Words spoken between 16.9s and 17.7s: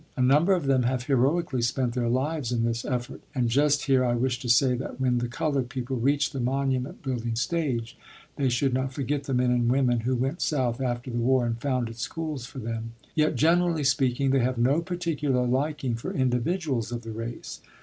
of the race.